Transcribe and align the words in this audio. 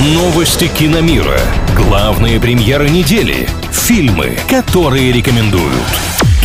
Новости 0.00 0.68
киномира. 0.68 1.40
Главные 1.74 2.38
премьеры 2.38 2.88
недели. 2.88 3.48
Фильмы, 3.72 4.38
которые 4.48 5.10
рекомендуют. 5.10 5.74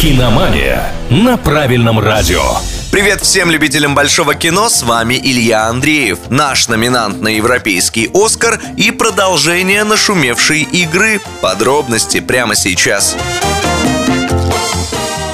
Киномания 0.02 0.92
на 1.12 1.38
правильном 1.38 2.00
радио. 2.00 2.42
Привет 2.92 3.22
всем 3.22 3.52
любителям 3.52 3.94
большого 3.94 4.34
кино, 4.34 4.70
с 4.70 4.82
вами 4.82 5.20
Илья 5.24 5.68
Андреев, 5.68 6.18
наш 6.30 6.68
номинант 6.68 7.22
на 7.22 7.28
Европейский 7.28 8.10
Оскар 8.12 8.60
и 8.76 8.90
продолжение 8.90 9.84
нашумевшей 9.84 10.64
игры. 10.64 11.22
Подробности 11.40 12.22
прямо 12.22 12.56
сейчас. 12.56 13.16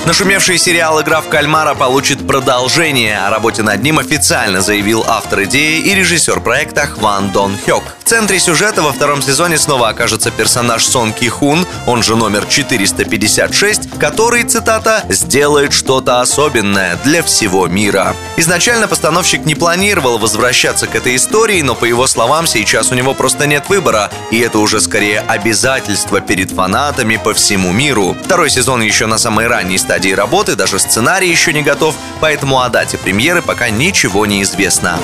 Нашумевший 0.09 0.57
сериал 0.57 0.99
«Игра 1.03 1.21
в 1.21 1.29
кальмара» 1.29 1.75
получит 1.75 2.25
продолжение. 2.25 3.19
О 3.19 3.29
работе 3.29 3.61
над 3.61 3.83
ним 3.83 3.99
официально 3.99 4.59
заявил 4.59 5.05
автор 5.07 5.43
идеи 5.43 5.81
и 5.81 5.93
режиссер 5.93 6.39
проекта 6.39 6.87
Хван 6.87 7.29
Дон 7.29 7.55
Хёк. 7.63 7.83
В 8.03 8.09
центре 8.09 8.39
сюжета 8.39 8.81
во 8.81 8.91
втором 8.91 9.21
сезоне 9.21 9.59
снова 9.59 9.89
окажется 9.89 10.31
персонаж 10.31 10.83
Сон 10.83 11.13
Ки 11.13 11.29
Хун, 11.29 11.63
он 11.85 12.01
же 12.01 12.15
номер 12.15 12.47
456, 12.47 13.99
который, 13.99 14.41
цитата, 14.45 15.03
«сделает 15.09 15.73
что-то 15.73 16.19
особенное 16.21 16.97
для 17.03 17.21
всего 17.21 17.67
мира». 17.67 18.15
Изначально 18.35 18.87
постановщик 18.87 19.45
не 19.45 19.53
планировал 19.53 20.17
возвращаться 20.17 20.87
к 20.87 20.95
этой 20.95 21.17
истории, 21.17 21.61
но, 21.61 21.75
по 21.75 21.85
его 21.85 22.07
словам, 22.07 22.47
сейчас 22.47 22.91
у 22.91 22.95
него 22.95 23.13
просто 23.13 23.45
нет 23.45 23.69
выбора, 23.69 24.09
и 24.31 24.39
это 24.39 24.57
уже 24.57 24.81
скорее 24.81 25.19
обязательство 25.19 26.19
перед 26.19 26.49
фанатами 26.49 27.17
по 27.17 27.35
всему 27.35 27.71
миру. 27.71 28.17
Второй 28.23 28.49
сезон 28.49 28.81
еще 28.81 29.05
на 29.05 29.19
самой 29.19 29.45
ранней 29.45 29.77
стадии 29.99 30.13
работы, 30.13 30.55
даже 30.55 30.79
сценарий 30.79 31.29
еще 31.29 31.51
не 31.51 31.61
готов, 31.61 31.93
поэтому 32.21 32.61
о 32.61 32.69
дате 32.69 32.97
премьеры 32.97 33.41
пока 33.41 33.69
ничего 33.69 34.25
не 34.25 34.43
известно. 34.43 34.97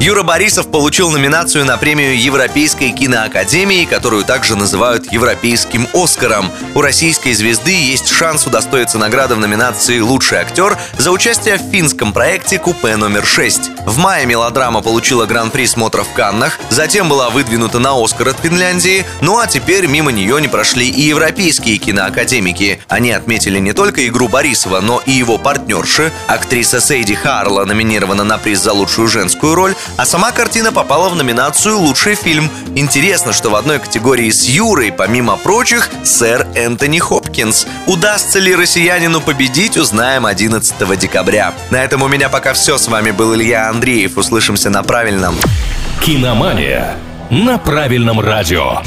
Юра 0.00 0.22
Борисов 0.22 0.70
получил 0.70 1.10
номинацию 1.10 1.66
на 1.66 1.76
премию 1.76 2.18
Европейской 2.18 2.90
киноакадемии, 2.90 3.84
которую 3.84 4.24
также 4.24 4.56
называют 4.56 5.12
Европейским 5.12 5.86
Оскаром. 5.92 6.50
У 6.74 6.80
российской 6.80 7.34
звезды 7.34 7.72
есть 7.72 8.08
шанс 8.08 8.46
удостоиться 8.46 8.96
награды 8.96 9.34
в 9.34 9.40
номинации 9.40 10.00
«Лучший 10.00 10.38
актер» 10.38 10.78
за 10.96 11.10
участие 11.10 11.58
в 11.58 11.70
финском 11.70 12.14
проекте 12.14 12.58
«Купе 12.58 12.96
номер 12.96 13.24
6». 13.24 13.84
В 13.84 13.98
мае 13.98 14.24
мелодрама 14.24 14.80
получила 14.80 15.26
гран-при 15.26 15.66
смотра 15.66 16.02
в 16.02 16.12
Каннах, 16.14 16.58
затем 16.70 17.10
была 17.10 17.28
выдвинута 17.28 17.78
на 17.78 18.02
Оскар 18.02 18.28
от 18.28 18.40
Финляндии, 18.40 19.04
ну 19.20 19.38
а 19.38 19.46
теперь 19.46 19.86
мимо 19.86 20.12
нее 20.12 20.40
не 20.40 20.48
прошли 20.48 20.88
и 20.88 21.02
европейские 21.02 21.76
киноакадемики. 21.76 22.80
Они 22.88 23.10
отметили 23.10 23.58
не 23.58 23.74
только 23.74 24.06
игру 24.06 24.28
Борисова, 24.28 24.80
но 24.80 25.02
и 25.04 25.10
его 25.10 25.36
партнерши. 25.36 26.10
Актриса 26.26 26.80
Сейди 26.80 27.14
Харла 27.14 27.66
номинирована 27.66 28.24
на 28.24 28.38
приз 28.38 28.60
за 28.60 28.72
лучшую 28.72 29.06
женскую 29.06 29.54
роль, 29.54 29.74
а 29.96 30.06
сама 30.06 30.32
картина 30.32 30.72
попала 30.72 31.08
в 31.08 31.16
номинацию 31.16 31.78
«Лучший 31.78 32.14
фильм». 32.14 32.50
Интересно, 32.74 33.32
что 33.32 33.50
в 33.50 33.54
одной 33.54 33.78
категории 33.78 34.30
с 34.30 34.44
Юрой, 34.44 34.92
помимо 34.92 35.36
прочих, 35.36 35.90
сэр 36.04 36.46
Энтони 36.54 36.98
Хопкинс. 36.98 37.66
Удастся 37.86 38.38
ли 38.38 38.54
россиянину 38.54 39.20
победить, 39.20 39.76
узнаем 39.76 40.26
11 40.26 40.98
декабря. 40.98 41.52
На 41.70 41.84
этом 41.84 42.02
у 42.02 42.08
меня 42.08 42.28
пока 42.28 42.52
все. 42.54 42.78
С 42.78 42.88
вами 42.88 43.10
был 43.10 43.34
Илья 43.34 43.68
Андреев. 43.68 44.16
Услышимся 44.16 44.70
на 44.70 44.82
правильном. 44.82 45.36
Киномания 46.04 46.96
на 47.30 47.58
правильном 47.58 48.20
радио. 48.20 48.82